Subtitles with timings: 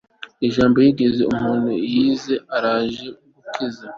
[0.53, 3.05] jambo yigize umuntu yehe, araje
[3.35, 3.85] gukiza